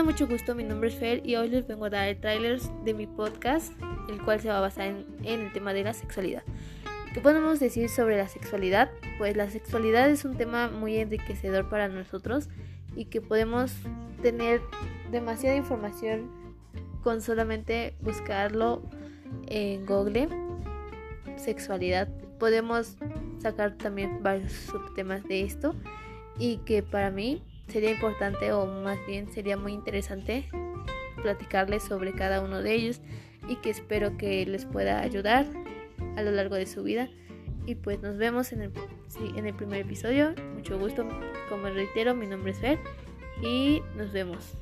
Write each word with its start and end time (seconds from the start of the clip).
Hola, 0.00 0.12
mucho 0.12 0.26
gusto, 0.26 0.54
mi 0.54 0.64
nombre 0.64 0.88
es 0.88 0.94
Fer 0.94 1.20
y 1.26 1.36
hoy 1.36 1.50
les 1.50 1.66
vengo 1.66 1.84
a 1.84 1.90
dar 1.90 2.08
el 2.08 2.18
tráiler 2.18 2.58
de 2.58 2.94
mi 2.94 3.06
podcast, 3.06 3.70
el 4.08 4.18
cual 4.22 4.40
se 4.40 4.48
va 4.48 4.56
a 4.56 4.60
basar 4.60 4.86
en, 4.86 5.04
en, 5.24 5.40
el 5.40 5.52
tema 5.52 5.74
de 5.74 5.84
la 5.84 5.92
sexualidad. 5.92 6.42
¿Qué 7.12 7.20
podemos 7.20 7.60
decir 7.60 7.90
sobre 7.90 8.16
la 8.16 8.26
sexualidad? 8.26 8.90
Pues 9.18 9.36
la 9.36 9.50
sexualidad 9.50 10.08
es 10.08 10.24
un 10.24 10.38
tema 10.38 10.70
muy 10.70 10.96
enriquecedor 10.96 11.68
para 11.68 11.88
nosotros 11.88 12.48
y 12.96 13.04
que 13.04 13.20
podemos 13.20 13.74
tener 14.22 14.62
demasiada 15.10 15.54
información 15.54 16.30
con 17.02 17.20
solamente 17.20 17.94
buscarlo 18.00 18.80
en 19.48 19.84
Google, 19.84 20.30
sexualidad. 21.36 22.08
Podemos 22.38 22.96
sacar 23.38 23.76
también 23.76 24.22
varios 24.22 24.52
subtemas 24.52 25.22
de 25.24 25.42
esto 25.42 25.74
y 26.38 26.56
que 26.64 26.82
para 26.82 27.10
mí 27.10 27.42
sería 27.70 27.90
importante 27.90 28.52
o 28.52 28.66
más 28.66 28.98
bien 29.06 29.30
sería 29.32 29.56
muy 29.56 29.72
interesante 29.72 30.48
platicarles 31.22 31.82
sobre 31.82 32.12
cada 32.12 32.40
uno 32.40 32.62
de 32.62 32.74
ellos 32.74 33.00
y 33.48 33.56
que 33.56 33.70
espero 33.70 34.16
que 34.16 34.44
les 34.46 34.64
pueda 34.64 35.00
ayudar 35.00 35.46
a 36.16 36.22
lo 36.22 36.30
largo 36.30 36.54
de 36.54 36.66
su 36.66 36.82
vida. 36.82 37.08
Y 37.66 37.74
pues 37.74 38.00
nos 38.00 38.16
vemos 38.16 38.52
en 38.52 38.62
el, 38.62 38.72
en 39.36 39.46
el 39.46 39.54
primer 39.54 39.80
episodio. 39.80 40.34
Mucho 40.54 40.78
gusto, 40.78 41.06
como 41.48 41.68
reitero, 41.68 42.14
mi 42.14 42.26
nombre 42.26 42.52
es 42.52 42.58
Fer 42.58 42.78
y 43.42 43.82
nos 43.96 44.12
vemos. 44.12 44.54